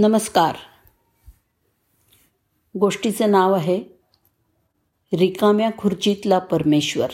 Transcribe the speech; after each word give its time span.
नमस्कार. 0.00 0.56
गोष्टीचं 2.78 3.30
नाव 3.30 3.52
आहे 3.52 3.82
रिकाम्या 5.12 5.70
खुर्चीतला 5.78 6.38
परमेश्वर. 6.38 7.08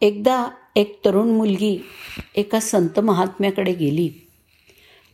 एकदा 0.00 0.48
एक 0.76 1.04
तरुण 1.04 1.28
मुलगी 1.28 1.84
एका 2.34 2.60
संत 2.60 3.00
महात्म्याकडे 3.00 3.74
गेली 3.74 4.30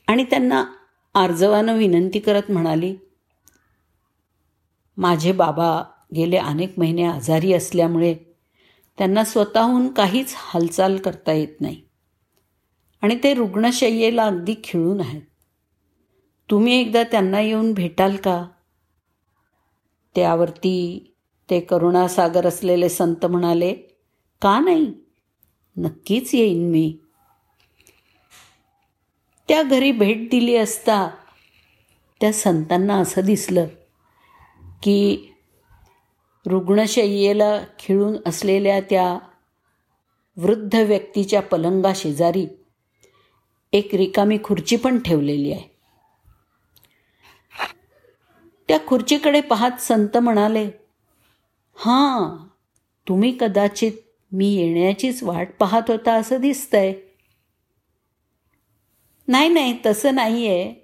आणि 0.06 0.24
त्यांना 0.24 0.64
आर्जवानं 1.14 1.76
विनंती 1.76 2.18
करत 2.18 2.50
म्हणाली 2.50 2.96
माझे 4.96 5.32
बाबा 5.32 5.84
गेले 6.16 6.36
अनेक 6.36 6.78
महिने 6.78 7.04
आजारी 7.04 7.52
असल्यामुळे 7.52 8.14
त्यांना 8.98 9.24
स्वतःहून 9.24 9.92
काहीच 9.92 10.34
हालचाल 10.36 10.98
करता 10.98 11.32
येत 11.32 11.60
नाही. 11.60 11.83
आणि 13.04 13.18
ते 13.24 13.34
रुग्णशय्येला 13.34 14.24
अगदी 14.24 14.54
खिळून 14.64 15.00
आहेत. 15.00 15.22
तुम्ही 16.50 16.80
एकदा 16.80 17.02
त्यांना 17.02 17.40
येऊन 17.40 17.72
भेटाल 17.72 18.16
का? 18.16 18.46
त्यावरती 20.14 21.12
ते 21.50 21.60
करुणासागर 21.60 22.46
असलेले 22.46 22.88
संत 22.88 23.26
म्हणाले 23.26 23.74
का 24.42 24.60
नाही? 24.60 24.92
नक्कीच 25.76 26.34
येईन 26.34 26.70
मी. 26.70 26.98
त्या 29.48 29.62
घरी 29.62 29.92
भेट 29.92 30.30
दिली 30.30 30.56
असता 30.56 31.10
त्या 32.20 32.32
संतांना 32.32 32.94
असं 32.94 33.20
दिसलं 33.20 33.66
की 34.82 35.28
रुग्णशय्येला 36.46 37.60
खिळून 37.78 38.16
असलेल्या 38.26 38.80
त्या 38.80 39.18
वृद्ध 40.36 40.74
व्यक्तीच्या 40.74 41.42
पलंगा 41.42 41.92
शेजारी 41.96 42.46
एक 43.74 43.94
रिकामी 43.94 44.38
खुर्ची 44.44 44.76
पण 44.76 44.98
ठेवलेली 44.98 45.52
आहे. 45.52 45.62
त्या 48.68 48.78
खुर्चीकडे 48.86 49.40
पाहत 49.40 49.80
संत 49.80 50.16
म्हणाले 50.16 50.64
हां 51.76 52.36
तुम्ही 53.08 53.36
कदाचित 53.40 53.92
मी 54.32 54.54
येण्याचीच 54.54 55.22
वाट 55.22 55.48
पाहत 55.60 55.90
होता 55.90 56.14
असं 56.14 56.40
दिसतंय. 56.40 56.92
नाही 59.28 59.48
नाही 59.48 59.78
तसं 59.86 60.14
नाही 60.14 60.46
आहे 60.48 60.74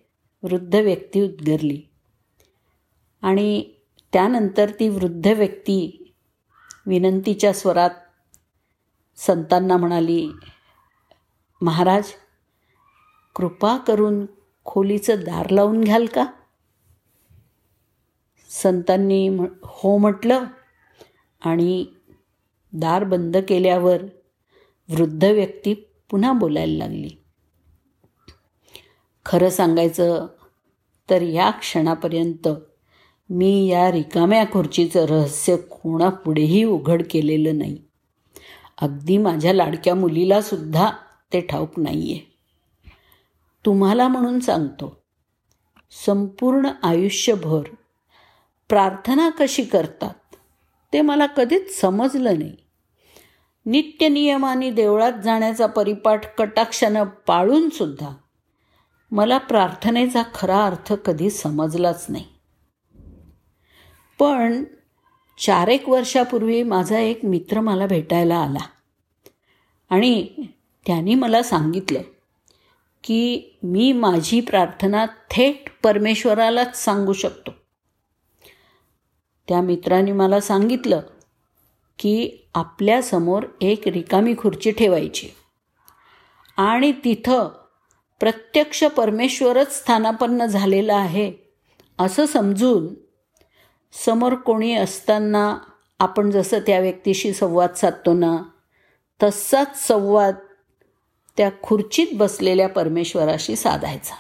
वृद्ध 0.42 0.74
व्यक्ती 0.74 1.22
उद्गरली. 1.22 1.80
आणि 3.22 3.74
त्यानंतर 4.12 4.70
ती 4.70 4.88
वृद्ध 4.88 5.26
व्यक्ती 5.26 6.12
विनंतीच्या 6.86 7.52
स्वरात 7.52 7.90
संतांना 9.16 9.76
म्हणाली 9.76 10.30
महाराज 11.60 12.12
कृपा 13.36 13.76
करून 13.76 14.26
खोलीचं 14.64 15.14
दार 15.20 15.50
लावून 15.50 15.80
घ्याल 15.80 16.06
का? 16.06 16.26
संतांनी 18.48 19.28
हो 19.62 19.98
म्हटलं 19.98 20.44
आणि 21.40 21.86
दार 22.72 23.04
बंद 23.04 23.36
केल्यावर 23.36 24.02
वृद्ध 24.88 25.24
व्यक्ती 25.24 25.74
पुन्हा 26.10 26.32
बोलायला 26.32 26.78
लागली. 26.78 27.10
खरं 29.26 29.48
सांगायचं 29.48 30.26
तर 31.10 31.22
या 31.22 31.50
क्षणापर्यंत 31.50 32.48
मी 33.30 33.66
या 33.68 33.92
रिकाम्या 33.92 34.44
खुर्चीचं 34.44 35.06
रहस्य 35.06 35.56
कोणापुढेही 35.56 36.64
उघड 36.64 37.02
केलेलं 37.10 37.58
नाही. 37.58 37.78
अगदी 38.82 39.18
माझ्या 39.18 39.52
लाडक्या 39.52 39.94
मुलीलासुद्धा 39.94 40.90
ते 41.32 41.40
ठाऊक 41.40 41.78
नाही 41.80 42.12
आहे 42.12 42.29
तुम्हाला 43.66 44.08
म्हणून 44.08 44.40
सांगतो. 44.40 45.02
संपूर्ण 46.06 46.70
आयुष्यभर 46.82 47.62
प्रार्थना 48.68 49.30
कशी 49.30 49.64
करतात 49.64 50.36
ते 50.92 51.00
मला 51.00 51.26
कधीच 51.26 51.80
समजलं 51.80 52.38
नाही. 52.38 52.56
नित्य 53.66 54.08
नियमाने 54.08 54.70
देवळात 54.70 55.12
जाण्याचा 55.24 55.66
परिपाठ 55.66 56.34
कटाक्षानं 56.36 57.04
पाळूनसुद्धा 57.04 58.10
मला 59.10 59.38
प्रार्थनेचा 59.38 60.22
खरा 60.34 60.66
अर्थ 60.66 60.92
कधी 60.92 61.30
समजलाच 61.30 62.06
नाही. 62.08 62.24
पण 64.18 64.64
चार 65.38 65.68
एक 65.68 65.88
वर्षापूर्वी 65.88 66.62
माझा 66.62 66.98
एक 66.98 67.24
मित्र 67.24 67.60
मला 67.60 67.86
भेटायला 67.86 68.36
आला 68.36 68.66
आणि 69.90 70.28
त्यांनी 70.86 71.14
मला 71.14 71.42
सांगितलं 71.42 72.02
की 73.04 73.54
मी 73.62 73.92
माझी 73.92 74.40
प्रार्थना 74.40 75.06
थेट 75.30 75.70
परमेश्वरालाच 75.82 76.84
सांगू 76.84 77.12
शकतो. 77.12 77.50
त्या 79.48 79.60
मित्राने 79.60 80.12
मला 80.12 80.40
सांगितलं 80.40 81.00
की 81.98 82.30
आपल्यासमोर 82.54 83.42
एक 83.60 83.88
रिकामी 83.88 84.34
खुर्ची 84.38 84.70
ठेवायची. 84.70 85.28
आणि 86.56 86.92
तिथं 86.92 87.48
प्रत्यक्ष 88.20 88.84
परमेश्वरच 88.84 89.78
स्थानापन्न 89.78 90.46
झालेलं 90.46 90.94
आहे 90.94 91.32
असं 91.98 92.26
समजून 92.26 92.94
समोर 93.92 94.34
कोणी 94.34 94.74
असताना 94.74 95.58
आपण 95.98 96.30
जसं 96.30 96.58
त्या 96.58 96.80
व्यक्तीशी 96.80 97.32
संवाद 97.32 97.74
साधतो 97.74 98.14
ना 98.14 98.42
तसाच 99.22 99.86
संवाद 99.86 100.34
त्या 101.40 101.50
खुर्चीत 101.62 102.06
बसलेल्या 102.14 102.68
परमेश्वराशी 102.68 103.56
साधायचा. 103.56 104.14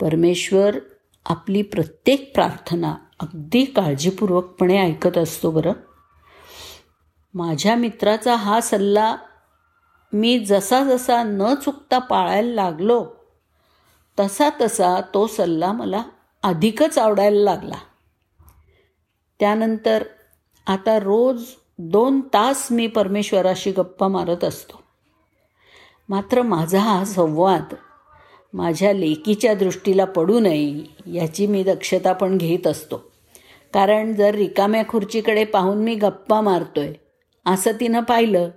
परमेश्वर 0.00 0.78
आपली 1.26 1.62
प्रत्येक 1.62 2.34
प्रार्थना 2.34 2.96
अगदी 3.20 3.64
काळजीपूर्वकपणे 3.64 4.78
ऐकत 4.78 5.18
असतो 5.18 5.50
बरं. 5.50 5.72
माझ्या 7.34 7.76
मित्राचा 7.76 8.36
हा 8.36 8.60
सल्ला 8.60 9.16
मी 10.12 10.44
जसा 10.44 10.84
जसा 10.84 11.22
न 11.22 11.54
चुकता 11.54 11.98
पाळायला 11.98 12.62
लागलो 12.62 13.06
तसा 14.20 14.48
तसा 14.60 15.00
तो 15.00 15.26
सल्ला 15.26 15.72
मला 15.72 16.02
अधिकच 16.42 16.98
आवडायला 16.98 17.40
लागला. 17.40 17.78
त्यानंतर 19.40 20.04
आता 20.66 20.98
रोज 20.98 21.44
दोन 21.78 22.20
तास 22.20 22.68
मी 22.70 22.86
परमेश्वराशी 22.86 23.72
गप्पा 23.72 24.08
मारत 24.08 24.44
असतो. 24.44 24.87
मात्र 26.08 26.42
माझा 26.42 26.80
हा 26.80 27.04
संवाद 27.04 27.74
माझ्या 28.52 28.92
लेकीच्या 28.92 29.54
दृष्टीला 29.54 30.04
पडू 30.04 30.38
नये 30.40 30.82
याची 31.14 31.46
मी 31.46 31.62
दक्षता 31.62 32.12
पण 32.12 32.36
घेत 32.38 32.66
असतो. 32.66 32.96
कारण 33.74 34.14
जर 34.14 34.34
रिकाम्या 34.34 34.82
खुर्चीकडे 34.88 35.44
पाहून 35.44 35.78
मी 35.78 35.94
गप्पा 35.94 36.40
मारतोय 36.40 36.92
असं 37.46 37.72
तिनं 37.80 38.00
पाहिलं 38.00 38.48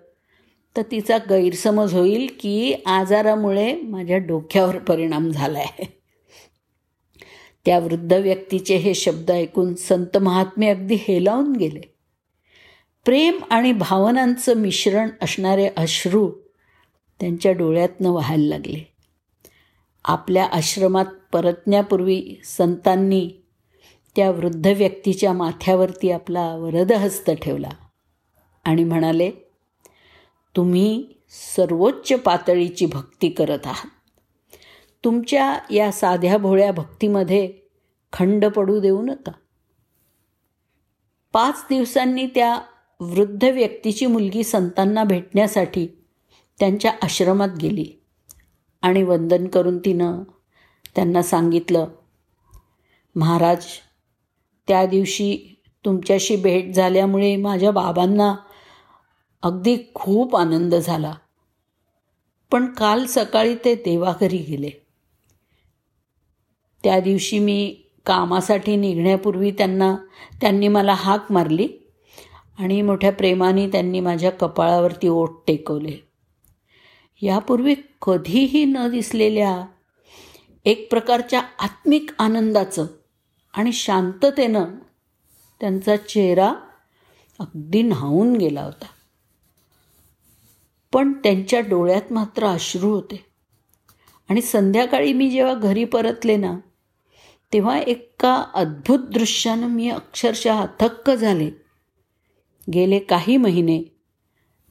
तर 0.75 0.81
तिचा 0.91 1.17
गैरसमज 1.29 1.93
होईल 1.93 2.27
की 2.39 2.73
आजारामुळे 2.85 3.73
माझ्या 3.81 4.17
डोक्यावर 4.17 4.77
परिणाम 4.77 5.29
झाला 5.29 5.59
आहे 5.59 6.01
त्या 7.65 7.79
वृद्ध 7.79 8.13
व्यक्तीचे 8.13 8.75
हे 8.75 8.93
शब्द 8.93 9.31
ऐकून 9.31 9.75
संत 9.75 10.17
महात्मे 10.17 10.69
अगदी 10.69 10.95
हेलावून 10.95 11.55
गेले. 11.55 11.81
प्रेम 13.05 13.39
आणि 13.49 13.71
भावनांचं 13.71 14.57
मिश्रण 14.57 15.09
असणारे 15.21 15.69
अश्रू 15.77 16.31
त्यांच्या 17.21 17.51
डोळ्यातनं 17.51 18.09
व्हायला 18.09 18.47
लागले. 18.49 18.93
आपल्या 20.05 20.45
आश्रमात 20.45 21.05
परतण्यापूर्वी 21.33 22.41
संतांनी 22.43 23.29
त्या 24.15 24.31
वृद्ध 24.31 24.67
व्यक्तीच्या 24.67 25.33
माथ्यावरती 25.33 26.11
आपला 26.11 26.55
वरदहस्त 26.55 27.31
ठेवला 27.31 27.69
आणि 28.63 28.83
म्हणाले 28.83 29.31
तुम्ही 30.55 31.05
सर्वोच्च 31.55 32.13
पातळीची 32.13 32.85
भक्ती 32.85 33.29
करत 33.29 33.59
आहात. 33.65 33.89
तुमच्या 35.03 35.59
या 35.71 35.91
साध्या 35.91 36.37
भोळ्या 36.37 36.71
भक्तीमध्ये 36.71 37.53
खंड 38.13 38.45
पडू 38.45 38.79
देऊ 38.79 39.01
नका. 39.01 39.31
पाच 41.33 41.65
दिवसांनी 41.69 42.25
त्या 42.25 42.61
वृद्ध 42.99 43.43
व्यक्तीची 43.43 44.05
मुलगी 44.05 44.43
संतांना 44.43 45.03
भेटण्यासाठी 45.03 45.87
त्यांच्या 46.61 46.91
आश्रमात 47.01 47.49
गेली. 47.61 48.01
आणि 48.81 49.03
वंदन 49.03 49.47
करून 49.47 49.77
तिनं 49.77 50.23
त्यांना 50.95 51.21
सांगितलं 51.21 51.87
महाराज 53.15 53.65
त्या 54.67 54.85
दिवशी 54.85 55.55
तुमच्याशी 55.85 56.35
भेट 56.35 56.73
झाल्यामुळे 56.73 57.35
माझ्या 57.35 57.71
बाबांना 57.71 58.35
अगदी 59.41 59.77
खूप 59.93 60.35
आनंद 60.35 60.75
झाला. 60.75 61.13
पण 62.51 62.65
काल 62.65 63.05
सकाळी 63.05 63.55
ते 63.55 63.75
देवाघरी 63.75 64.37
गेले. 64.37 64.69
त्या 66.83 66.99
दिवशी 66.99 67.39
मी 67.39 67.75
कामासाठी 68.05 68.75
निघण्यापूर्वी 68.75 69.51
त्यांना 69.51 69.95
त्यांनी 70.41 70.67
मला 70.67 70.93
हाक 70.93 71.31
मारली 71.31 71.67
आणि 72.59 72.81
मोठ्या 72.81 73.11
प्रेमाने 73.11 73.67
त्यांनी 73.67 73.99
माझ्या 73.99 74.31
कपाळावरती 74.31 75.07
ओठ 75.07 75.29
टेकवले. 75.47 76.10
यापूर्वी 77.21 77.75
कधीही 78.01 78.65
न 78.65 78.77
दिसलेल्या 78.91 79.65
एक 80.65 80.89
प्रकारच्या 80.89 81.41
आत्मिक 81.59 82.09
आनंदाचं 82.19 82.85
आणि 83.53 83.73
शांततेनं 83.73 84.65
त्यांचा 85.59 85.97
चेहरा 85.97 86.53
अगदी 87.39 87.81
न्हावून 87.81 88.35
गेला 88.35 88.61
होता. 88.61 88.85
पण 90.93 91.13
त्यांच्या 91.13 91.59
डोळ्यात 91.59 92.13
मात्र 92.13 92.45
अश्रू 92.47 92.89
होते. 92.89 93.25
आणि 94.29 94.41
संध्याकाळी 94.41 95.13
मी 95.13 95.29
जेव्हा 95.29 95.53
घरी 95.53 95.85
परतले 95.85 96.37
ना 96.37 96.57
तेव्हा 97.53 97.79
एका 97.79 98.45
अद्भुत 98.53 98.99
दृश्यानं 98.99 99.67
मी 99.67 99.89
अक्षरशः 99.89 100.65
थक्क 100.79 101.11
झाले. 101.11 101.51
गेले 102.73 102.99
काही 102.99 103.37
महिने 103.37 104.00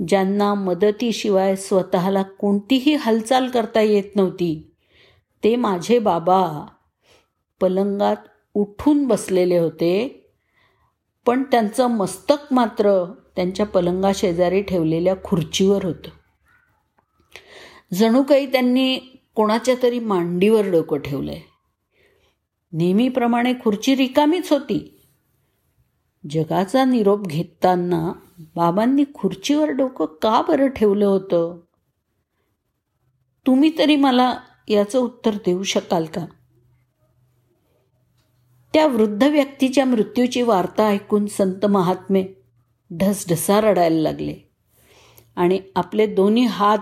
ज्यांना 0.08 0.54
मदतीशिवाय 0.54 1.56
स्वतःला 1.56 2.22
कोणतीही 2.22 2.94
हालचाल 2.94 3.48
करता 3.48 3.80
येत 3.80 4.16
नव्हती. 4.16 4.70
ते 5.44 5.56
माझे 5.56 5.98
बाबा. 5.98 6.66
पलंगात 7.60 8.16
उठून 8.54 9.06
बसलेले 9.06 9.58
होते. 9.58 10.26
पण 11.26 11.42
त्यांचं 11.42 11.86
मस्तक 11.86 12.52
मात्र 12.52 13.12
त्यांच्या 13.36 13.66
पलंगाशेजारी 13.66 14.62
ठेवलेल्या 14.62 15.14
खुर्चीवर 15.24 15.84
होतं. 15.84 16.10
जणू 17.94 18.22
काही 18.22 18.52
त्यांनी 18.52 18.98
कोणाच्या 19.34 19.74
तरी 19.82 19.98
मांडीवर 19.98 20.70
डोकं 20.70 20.98
ठेवलंय. 20.98 21.40
नेहमीप्रमाणे 22.72 23.52
खुर्ची 23.52 23.96
रिकामीच 23.96 24.52
होती. 24.52 24.99
जगाचा 26.28 26.84
निरोप 26.84 27.26
घेताना 27.26 28.12
बाबांनी 28.38 29.04
खुर्चीवर 29.14 29.70
डोकं 29.70 30.04
का 30.04 30.42
बरं 30.48 30.68
ठेवलं 30.68 31.06
होतं? 31.06 31.60
तुम्ही 33.46 33.78
तरी 33.78 33.96
मला 33.96 34.34
याचं 34.68 34.98
उत्तर 34.98 35.34
देऊ 35.34 35.62
शकाल 35.62 36.04
का? 36.04 36.26
त्या 38.72 38.86
वृद्ध 38.86 39.22
व्यक्तीच्या 39.24 39.84
मृत्यूची 39.84 40.42
वार्ता 40.42 40.88
ऐकून 40.88 41.26
संत 41.26 41.66
महात्मे 41.66 42.24
ढसढसा 42.96 43.60
रडायला 43.60 44.00
लागले 44.02 44.34
आणि 45.36 45.60
आपले 45.76 46.06
दोन्ही 46.06 46.44
हात 46.44 46.78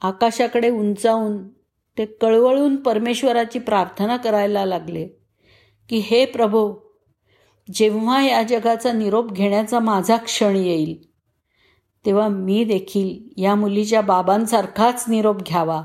आकाशाकडे 0.00 0.70
उंचावून 0.70 1.48
ते 1.98 2.04
कळवळून 2.04 2.76
परमेश्वराची 2.76 3.58
प्रार्थना 3.58 4.16
करायला 4.16 4.66
लागले 4.66 5.08
की 5.88 5.98
हे 5.98 6.24
प्रभो 6.24 6.87
जेव्हा 7.74 8.26
या 8.26 8.42
जगाचा 8.42 8.92
निरोप 8.92 9.32
घेण्याचा 9.32 9.78
माझा 9.78 10.16
क्षण 10.16 10.56
येईल 10.56 11.08
तेव्हा 12.06 12.28
मी 12.28 12.64
देखील 12.64 13.40
या 13.42 13.54
मुलीच्या 13.54 14.00
बाबांसारखाच 14.00 15.04
निरोप 15.08 15.36
घ्यावा. 15.36 15.82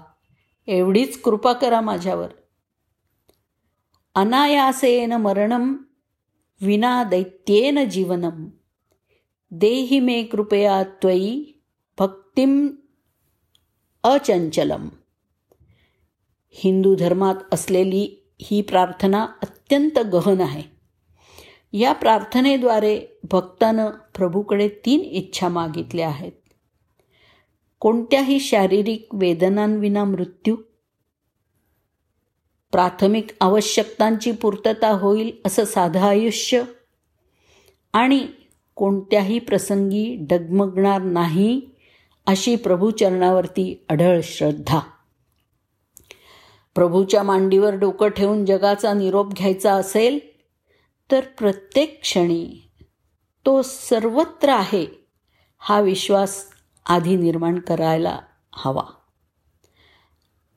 एवढीच 0.67 1.21
कृपा 1.21 1.53
करा 1.53 1.81
माझ्यावर. 1.81 2.27
अनायासेन 4.15 5.13
मरणम 5.13 5.73
विना 6.61 7.03
दैत्येन 7.03 7.89
जीवनम 7.89 8.49
देही 9.51 9.99
मे 9.99 10.23
कृपया 10.23 10.83
त्वयी 10.83 11.61
भक्तिम 11.99 12.67
अचंचलम 14.03 14.89
हिंदू 16.51 16.95
धर्मात 16.95 17.35
असलेली 17.51 18.31
ही 18.41 18.61
प्रार्थना 18.61 19.23
अत्यंत 19.23 19.99
गहन 19.99 20.41
आहे. 20.41 20.63
या 21.73 21.93
प्रार्थनेद्वारे 21.93 23.01
भक्तानं 23.31 23.89
प्रभूकडे 24.15 24.67
तीन 24.67 24.99
इच्छा 24.99 25.47
मागितल्या 25.47 26.07
आहेत. 26.07 26.31
कोणत्याही 27.79 28.39
शारीरिक 28.39 29.07
वेदनांविना 29.13 30.03
मृत्यू 30.03 30.55
प्राथमिक 32.71 33.27
आवश्यकतांची 33.41 34.31
पूर्तता 34.31 34.89
होईल 34.89 35.31
असं 35.45 35.65
साधं 35.65 35.99
आयुष्य 35.99 36.63
आणि 37.93 38.27
कोणत्याही 38.75 39.39
प्रसंगी 39.39 40.17
डगमगणार 40.19 41.01
नाही 41.01 41.61
अशी 42.25 42.55
प्रभूचरणावरती 42.55 43.85
अढळ 43.89 44.19
श्रद्धा. 44.23 44.79
प्रभूच्या 46.75 47.23
मांडीवर 47.23 47.75
डोकं 47.75 48.07
ठेवून 48.07 48.45
जगाचा 48.45 48.93
निरोप 48.93 49.33
घ्यायचा 49.33 49.73
असेल 49.73 50.32
तर 51.13 51.25
प्रत्येक 51.25 52.01
क्षणी 52.01 52.69
तो 53.45 53.61
सर्वत्र 53.61 54.49
आहे 54.49 54.85
हा 55.57 55.79
विश्वास 55.79 56.45
आधी 56.85 57.15
निर्माण 57.15 57.59
करायला 57.59 58.19
हवा. 58.53 58.83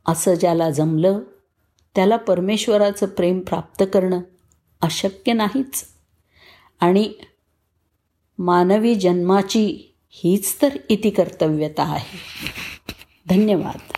असं 0.07 0.35
ज्याला 0.35 0.71
जमलं 0.71 1.21
त्याला 1.95 2.17
परमेश्वराचं 2.17 3.07
प्रेम 3.07 3.41
प्राप्त 3.41 3.85
करणं 3.95 4.21
अशक्य 4.81 5.33
नाहीच. 5.33 5.85
आणि 6.81 7.13
मानवी 8.39 8.95
जन्माची 8.95 9.97
हीच 10.09 10.63
तर 10.63 10.77
इतिकर्तव्यता 10.89 11.83
आहे. 11.83 12.19
धन्यवाद. 13.29 13.96